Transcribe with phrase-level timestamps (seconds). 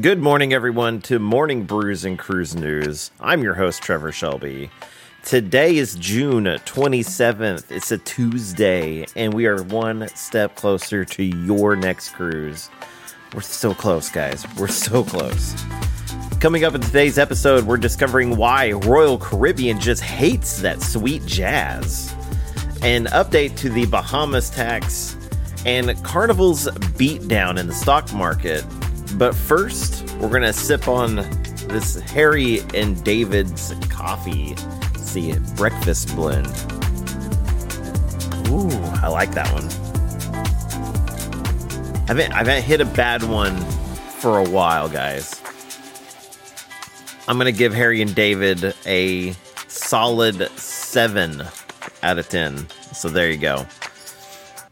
[0.00, 3.12] Good morning, everyone, to Morning Brews and Cruise News.
[3.18, 4.68] I'm your host, Trevor Shelby.
[5.24, 7.70] Today is June 27th.
[7.70, 12.68] It's a Tuesday, and we are one step closer to your next cruise.
[13.32, 14.44] We're so close, guys.
[14.58, 15.54] We're so close.
[16.40, 22.12] Coming up in today's episode, we're discovering why Royal Caribbean just hates that sweet jazz.
[22.82, 25.16] An update to the Bahamas tax
[25.64, 26.66] and Carnival's
[26.98, 28.62] beatdown in the stock market.
[29.16, 31.16] But first, we're going to sip on
[31.68, 34.54] this Harry and David's coffee.
[34.96, 36.46] See breakfast blend.
[38.48, 38.70] Ooh,
[39.02, 39.64] I like that one.
[42.02, 43.56] I haven't, I haven't hit a bad one
[44.20, 45.40] for a while, guys.
[47.26, 49.32] I'm going to give Harry and David a
[49.66, 51.42] solid 7
[52.02, 52.68] out of 10.
[52.92, 53.66] So there you go.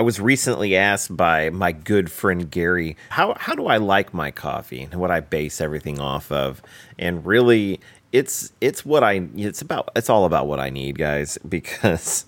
[0.00, 4.30] I was recently asked by my good friend Gary, how how do I like my
[4.30, 6.62] coffee and what I base everything off of?
[6.98, 11.36] And really it's it's what I it's about it's all about what I need, guys,
[11.46, 12.24] because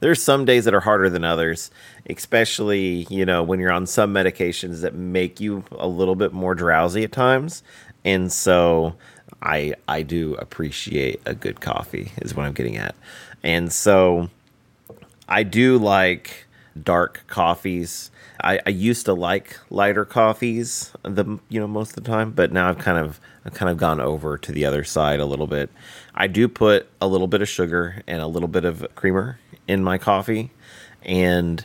[0.00, 1.70] there's some days that are harder than others,
[2.10, 6.54] especially, you know, when you're on some medications that make you a little bit more
[6.54, 7.62] drowsy at times.
[8.04, 8.94] And so
[9.40, 12.94] I I do appreciate a good coffee is what I'm getting at.
[13.42, 14.28] And so
[15.28, 16.46] I do like
[16.80, 18.10] dark coffees.
[18.42, 22.52] I, I, used to like lighter coffees, the you know most of the time, but
[22.52, 25.46] now I've kind of I've kind of gone over to the other side a little
[25.46, 25.70] bit.
[26.14, 29.84] I do put a little bit of sugar and a little bit of creamer in
[29.84, 30.50] my coffee,
[31.02, 31.64] and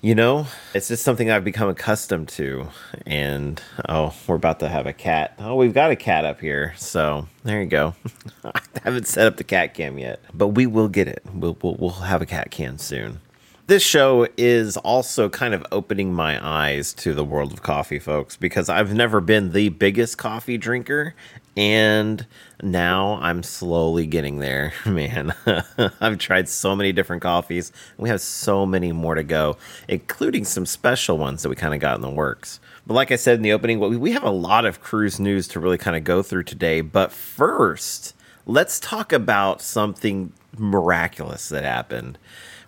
[0.00, 2.68] you know, it's just something I've become accustomed to.
[3.04, 5.34] And oh, we're about to have a cat.
[5.38, 6.74] Oh, we've got a cat up here.
[6.76, 7.94] So there you go.
[8.44, 11.22] I haven't set up the cat cam yet, but we will get it.
[11.32, 13.20] We'll, we'll, we'll have a cat cam soon.
[13.68, 18.34] This show is also kind of opening my eyes to the world of coffee, folks,
[18.34, 21.14] because I've never been the biggest coffee drinker.
[21.54, 22.26] And
[22.62, 25.34] now I'm slowly getting there, man.
[26.00, 27.70] I've tried so many different coffees.
[27.98, 31.80] We have so many more to go, including some special ones that we kind of
[31.80, 32.60] got in the works.
[32.86, 35.60] But like I said in the opening, we have a lot of cruise news to
[35.60, 36.80] really kind of go through today.
[36.80, 38.14] But first,
[38.46, 42.16] let's talk about something miraculous that happened.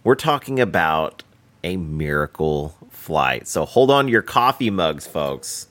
[0.02, 1.24] We're talking about
[1.62, 3.46] a miracle flight.
[3.46, 5.68] So hold on to your coffee mugs, folks,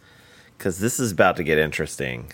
[0.55, 2.31] because this is about to get interesting.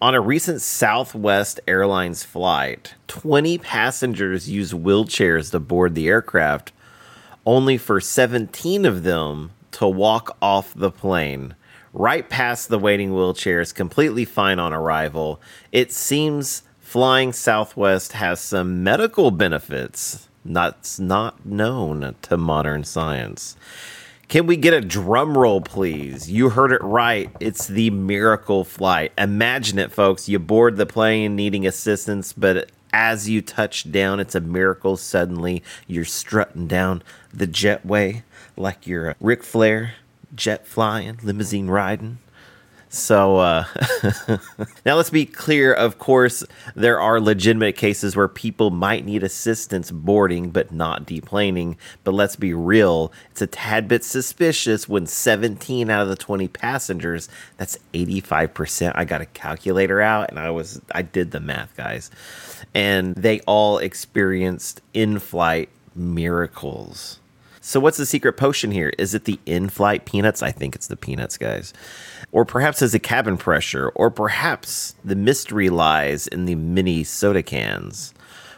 [0.00, 6.70] On a recent Southwest Airlines flight, 20 passengers used wheelchairs to board the aircraft,
[7.44, 11.56] only for 17 of them to walk off the plane.
[11.92, 15.40] Right past the waiting wheelchairs, completely fine on arrival.
[15.72, 23.56] It seems flying Southwest has some medical benefits that's not known to modern science.
[24.28, 26.30] Can we get a drum roll, please?
[26.30, 27.30] You heard it right.
[27.40, 29.12] It's the miracle flight.
[29.16, 30.28] Imagine it, folks.
[30.28, 34.98] You board the plane needing assistance, but as you touch down, it's a miracle.
[34.98, 38.22] Suddenly, you're strutting down the jetway
[38.56, 39.94] like you're a Ric Flair,
[40.34, 42.18] jet flying, limousine riding.
[42.90, 43.64] So uh,
[44.86, 45.72] now let's be clear.
[45.72, 46.42] Of course,
[46.74, 51.76] there are legitimate cases where people might need assistance boarding but not deplaning.
[52.04, 56.48] But let's be real, it's a tad bit suspicious when 17 out of the 20
[56.48, 57.28] passengers,
[57.58, 58.92] that's 85%.
[58.94, 62.10] I got a calculator out and I was I did the math, guys.
[62.74, 67.20] And they all experienced in-flight miracles.
[67.68, 68.94] So, what's the secret potion here?
[68.96, 70.42] Is it the in flight peanuts?
[70.42, 71.74] I think it's the peanuts, guys.
[72.32, 73.90] Or perhaps is it cabin pressure?
[73.90, 78.14] Or perhaps the mystery lies in the mini soda cans?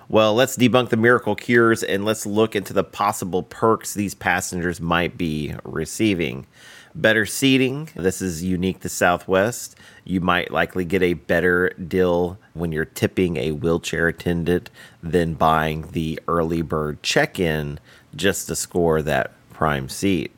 [0.08, 4.80] Well, let's debunk the miracle cures and let's look into the possible perks these passengers
[4.80, 6.46] might be receiving.
[6.94, 7.88] Better seating.
[7.94, 9.76] This is unique to Southwest.
[10.04, 14.70] You might likely get a better deal when you're tipping a wheelchair attendant
[15.02, 17.78] than buying the early bird check in
[18.16, 20.32] just to score that prime seat.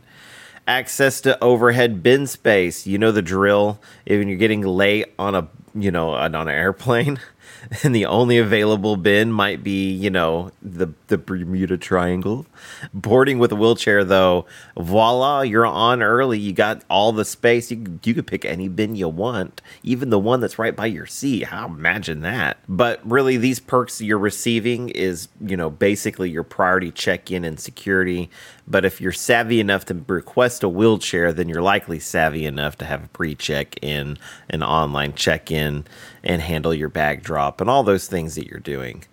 [0.68, 2.86] Access to overhead bin space.
[2.86, 3.80] You know the drill.
[4.04, 7.18] If you're getting late on a you know on an airplane,
[7.82, 12.46] and the only available bin might be, you know, the the Bermuda Triangle.
[12.92, 16.38] Boarding with a wheelchair, though, voila, you're on early.
[16.38, 17.70] You got all the space.
[17.70, 21.06] You you could pick any bin you want, even the one that's right by your
[21.06, 21.44] seat.
[21.44, 22.58] How imagine that?
[22.68, 27.58] But really, these perks you're receiving is, you know, basically your priority check in and
[27.58, 28.30] security.
[28.66, 32.84] But if you're savvy enough to request a wheelchair, then you're likely savvy enough to
[32.84, 34.18] have a pre check in,
[34.48, 35.84] an online check in,
[36.22, 39.04] and handle your bag drop and all those things that you're doing.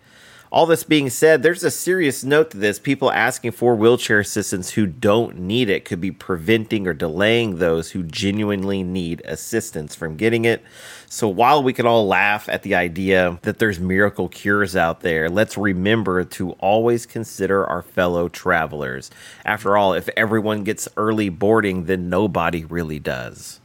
[0.51, 2.79] All this being said, there's a serious note to this.
[2.79, 7.91] People asking for wheelchair assistance who don't need it could be preventing or delaying those
[7.91, 10.63] who genuinely need assistance from getting it.
[11.05, 15.29] So while we can all laugh at the idea that there's miracle cures out there,
[15.29, 19.11] let's remember to always consider our fellow travelers.
[19.45, 23.59] After all, if everyone gets early boarding, then nobody really does.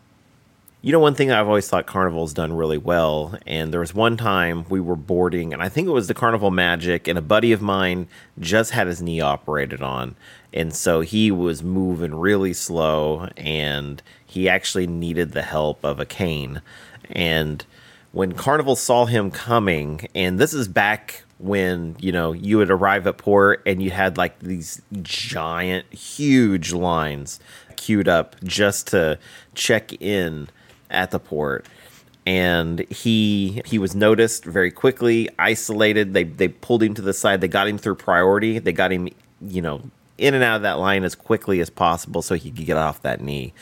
[0.85, 4.19] You know, one thing I've always thought Carnival's done really well, and there was one
[4.19, 7.53] time we were boarding, and I think it was the Carnival Magic, and a buddy
[7.53, 8.07] of mine
[8.39, 10.15] just had his knee operated on.
[10.53, 16.05] And so he was moving really slow, and he actually needed the help of a
[16.05, 16.61] cane.
[17.09, 17.65] And
[18.13, 23.07] when Carnival saw him coming, and this is back when you know you would arrive
[23.07, 27.41] at port and you had like these giant huge lines
[27.77, 29.19] queued up just to
[29.55, 30.49] check in
[30.91, 31.67] at the port
[32.27, 36.15] and he he was noticed very quickly isolated.
[36.15, 37.41] They they pulled him to the side.
[37.41, 38.59] They got him through priority.
[38.59, 39.09] They got him
[39.41, 39.83] you know
[40.17, 43.03] in and out of that line as quickly as possible so he could get off
[43.03, 43.53] that knee.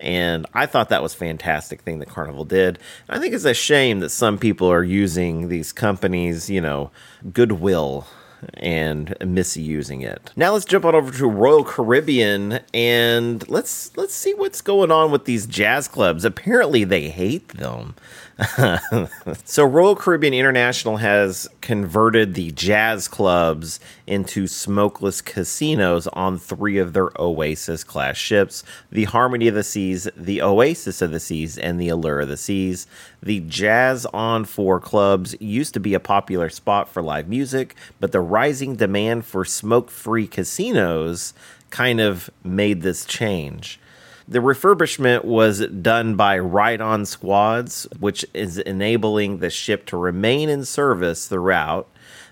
[0.00, 2.78] And I thought that was fantastic thing that Carnival did.
[3.08, 6.90] I think it's a shame that some people are using these companies, you know,
[7.32, 8.06] goodwill
[8.54, 10.32] and misusing it.
[10.36, 15.10] Now let's jump on over to Royal Caribbean and let's let's see what's going on
[15.10, 16.24] with these jazz clubs.
[16.24, 17.94] Apparently they hate them.
[19.44, 26.92] so Royal Caribbean International has converted the jazz clubs into smokeless casinos on three of
[26.94, 31.80] their Oasis class ships the Harmony of the Seas, the Oasis of the Seas, and
[31.80, 32.86] the Allure of the Seas.
[33.22, 38.12] The Jazz on Four clubs used to be a popular spot for live music, but
[38.12, 41.34] the rising demand for smoke free casinos
[41.70, 43.78] kind of made this change.
[44.26, 50.48] The refurbishment was done by Ride On Squads, which is enabling the ship to remain
[50.48, 51.88] in service throughout.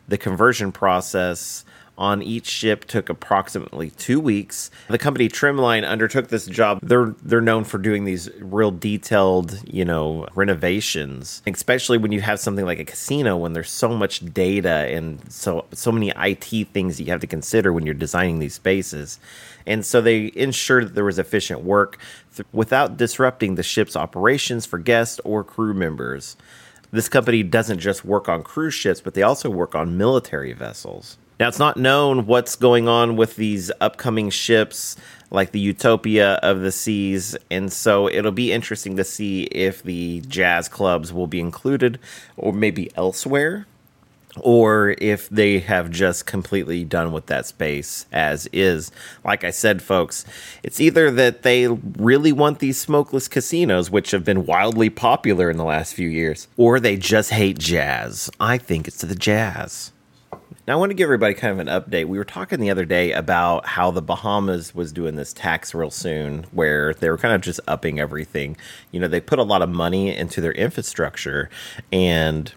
[0.08, 1.66] The conversion process
[1.98, 4.70] on each ship took approximately two weeks.
[4.88, 6.80] The company Trimline undertook this job.
[6.82, 12.40] They're they're known for doing these real detailed, you know, renovations, especially when you have
[12.40, 16.96] something like a casino when there's so much data and so so many IT things
[16.96, 19.18] that you have to consider when you're designing these spaces.
[19.66, 21.98] And so they ensured that there was efficient work
[22.34, 26.36] th- without disrupting the ship's operations for guests or crew members.
[26.90, 31.16] This company doesn't just work on cruise ships, but they also work on military vessels.
[31.40, 34.96] Now, it's not known what's going on with these upcoming ships
[35.30, 40.20] like the Utopia of the Seas, and so it'll be interesting to see if the
[40.28, 41.98] jazz clubs will be included
[42.36, 43.66] or maybe elsewhere
[44.40, 48.90] or if they have just completely done with that space as is.
[49.24, 50.24] Like I said, folks,
[50.62, 55.56] it's either that they really want these smokeless casinos, which have been wildly popular in
[55.56, 58.30] the last few years, or they just hate jazz.
[58.40, 59.91] I think it's to the jazz.
[60.64, 62.06] Now, I want to give everybody kind of an update.
[62.06, 65.90] We were talking the other day about how the Bahamas was doing this tax real
[65.90, 68.56] soon, where they were kind of just upping everything.
[68.92, 71.50] You know, they put a lot of money into their infrastructure,
[71.92, 72.52] and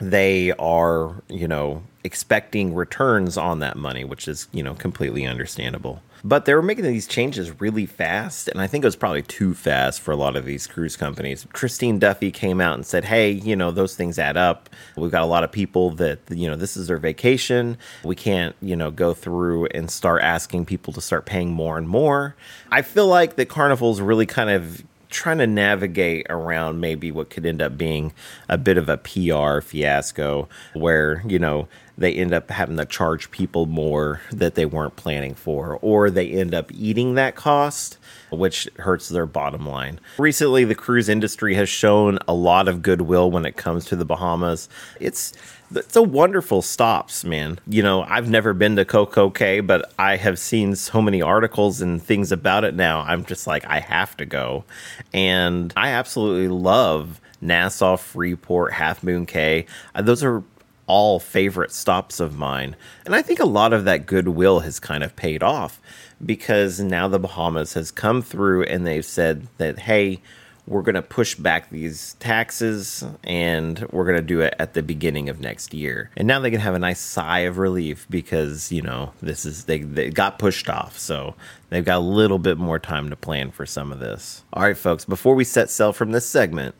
[0.00, 6.02] they are, you know, expecting returns on that money, which is, you know, completely understandable.
[6.24, 9.54] But they were making these changes really fast, and I think it was probably too
[9.54, 11.46] fast for a lot of these cruise companies.
[11.52, 14.68] Christine Duffy came out and said, Hey, you know, those things add up.
[14.96, 17.78] We've got a lot of people that, you know, this is their vacation.
[18.04, 21.88] We can't, you know, go through and start asking people to start paying more and
[21.88, 22.36] more.
[22.70, 27.46] I feel like the carnival's really kind of trying to navigate around maybe what could
[27.46, 28.12] end up being
[28.48, 31.68] a bit of a PR fiasco where, you know,
[31.98, 36.30] they end up having to charge people more that they weren't planning for, or they
[36.30, 37.98] end up eating that cost,
[38.30, 39.98] which hurts their bottom line.
[40.16, 44.04] Recently, the cruise industry has shown a lot of goodwill when it comes to the
[44.04, 44.68] Bahamas.
[45.00, 45.32] It's
[45.74, 47.58] it's a wonderful stops, man.
[47.66, 51.82] You know, I've never been to Coco Cay, but I have seen so many articles
[51.82, 53.00] and things about it now.
[53.00, 54.64] I'm just like, I have to go.
[55.12, 59.66] And I absolutely love Nassau, Freeport, Half Moon Cay.
[59.94, 60.42] Uh, those are
[60.88, 62.74] all favorite stops of mine.
[63.06, 65.80] And I think a lot of that goodwill has kind of paid off
[66.24, 70.20] because now the Bahamas has come through and they've said that, hey,
[70.66, 74.82] we're going to push back these taxes and we're going to do it at the
[74.82, 76.10] beginning of next year.
[76.16, 79.64] And now they can have a nice sigh of relief because, you know, this is,
[79.64, 80.98] they, they got pushed off.
[80.98, 81.34] So
[81.70, 84.44] they've got a little bit more time to plan for some of this.
[84.52, 86.74] All right, folks, before we set sail from this segment,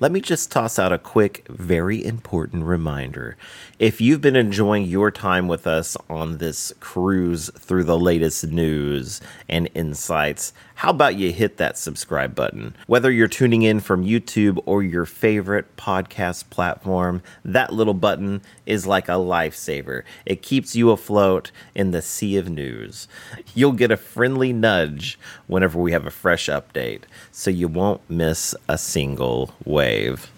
[0.00, 3.36] let me just toss out a quick, very important reminder.
[3.78, 9.20] If you've been enjoying your time with us on this cruise through the latest news
[9.46, 12.74] and insights, how about you hit that subscribe button?
[12.86, 18.86] Whether you're tuning in from YouTube or your favorite podcast platform, that little button is
[18.86, 20.04] like a lifesaver.
[20.24, 23.08] It keeps you afloat in the sea of news.
[23.54, 25.18] You'll get a friendly nudge
[25.48, 30.32] whenever we have a fresh update, so you won't miss a single wave.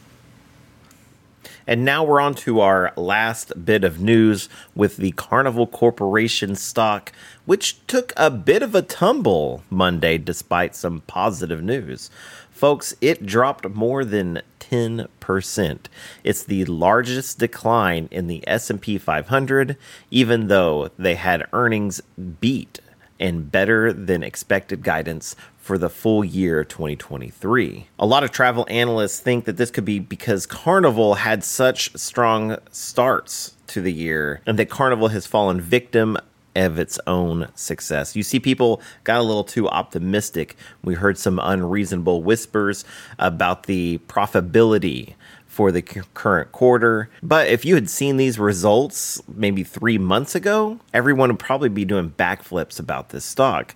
[1.66, 7.12] And now we're on to our last bit of news with the Carnival Corporation stock,
[7.45, 12.11] which took a bit of a tumble Monday despite some positive news.
[12.50, 15.78] Folks, it dropped more than 10%.
[16.25, 19.76] It's the largest decline in the S&P 500
[20.11, 22.00] even though they had earnings
[22.40, 22.81] beat
[23.23, 27.87] and better than expected guidance for the full year 2023.
[28.00, 32.57] A lot of travel analysts think that this could be because Carnival had such strong
[32.73, 36.19] starts to the year and that Carnival has fallen victim
[36.57, 38.17] of its own success.
[38.17, 40.57] You see, people got a little too optimistic.
[40.83, 42.85] We heard some unreasonable whispers
[43.21, 45.14] about the profitability
[45.52, 47.11] for the current quarter.
[47.23, 51.85] But if you had seen these results maybe three months ago, everyone would probably be
[51.85, 53.75] doing backflips about this stock.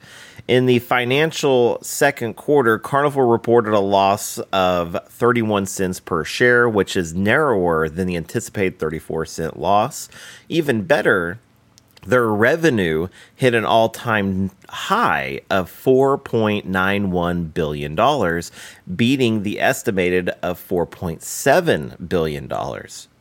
[0.48, 6.96] In the financial second quarter, Carnival reported a loss of 31 cents per share, which
[6.96, 10.08] is narrower than the anticipated 34 cent loss.
[10.48, 11.38] Even better,
[12.06, 18.42] their revenue hit an all time high of $4.91 billion,
[18.96, 22.48] beating the estimated of $4.7 billion.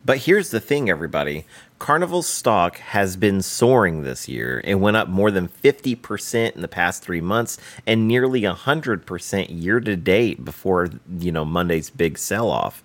[0.06, 1.46] But here's the thing, everybody
[1.80, 4.62] Carnival's stock has been soaring this year.
[4.64, 9.80] It went up more than 50% in the past three months and nearly 100% year
[9.82, 10.90] to date before,
[11.20, 12.84] you know, Monday's big sell off.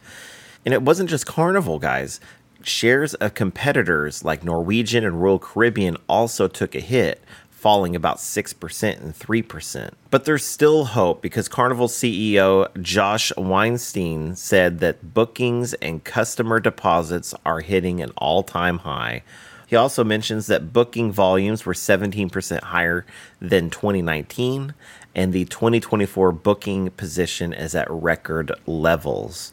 [0.65, 2.21] And it wasn't just Carnival, guys
[2.63, 9.01] shares of competitors like Norwegian and Royal Caribbean also took a hit, falling about 6%
[9.01, 9.91] and 3%.
[10.11, 17.35] But there's still hope because Carnival CEO Josh Weinstein said that bookings and customer deposits
[17.45, 19.23] are hitting an all time high.
[19.67, 23.07] He also mentions that booking volumes were 17% higher
[23.41, 24.75] than 2019,
[25.15, 29.53] and the 2024 booking position is at record levels.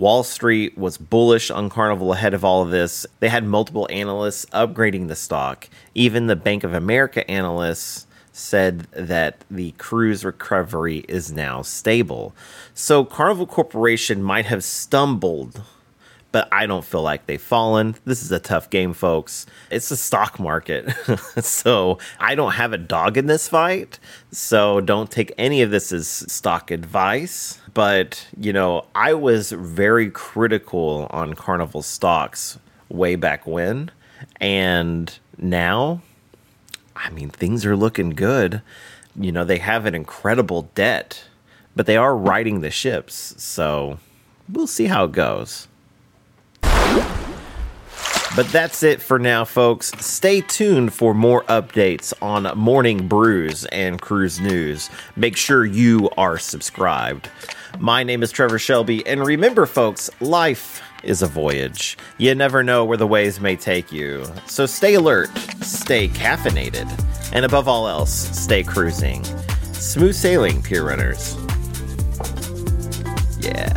[0.00, 3.04] Wall Street was bullish on Carnival ahead of all of this.
[3.18, 5.68] They had multiple analysts upgrading the stock.
[5.94, 12.34] Even the Bank of America analysts said that the cruise recovery is now stable.
[12.72, 15.62] So Carnival Corporation might have stumbled
[16.32, 17.96] but I don't feel like they've fallen.
[18.04, 19.46] This is a tough game, folks.
[19.70, 20.90] It's a stock market.
[21.40, 23.98] so I don't have a dog in this fight.
[24.30, 27.60] So don't take any of this as stock advice.
[27.74, 32.58] But, you know, I was very critical on Carnival stocks
[32.88, 33.90] way back when.
[34.40, 36.02] And now,
[36.94, 38.62] I mean, things are looking good.
[39.16, 41.24] You know, they have an incredible debt,
[41.74, 43.34] but they are riding the ships.
[43.42, 43.98] So
[44.48, 45.66] we'll see how it goes.
[48.36, 49.90] But that's it for now, folks.
[49.98, 54.88] Stay tuned for more updates on morning brews and cruise news.
[55.16, 57.28] Make sure you are subscribed.
[57.80, 61.98] My name is Trevor Shelby, and remember, folks, life is a voyage.
[62.18, 64.24] You never know where the waves may take you.
[64.46, 65.30] So stay alert,
[65.62, 66.88] stay caffeinated,
[67.32, 69.24] and above all else, stay cruising.
[69.72, 71.36] Smooth sailing, Pier Runners.
[73.40, 73.76] Yeah.